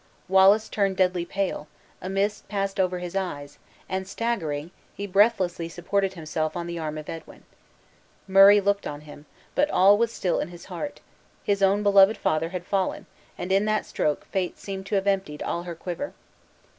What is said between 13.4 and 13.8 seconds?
in